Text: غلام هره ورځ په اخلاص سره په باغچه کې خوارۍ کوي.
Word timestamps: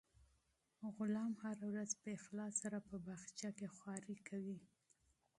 غلام 0.97 1.33
هره 1.43 1.65
ورځ 1.71 1.91
په 2.01 2.07
اخلاص 2.17 2.53
سره 2.63 2.77
په 2.87 2.95
باغچه 3.05 3.49
کې 3.57 3.67
خوارۍ 3.75 4.17
کوي. 4.29 4.59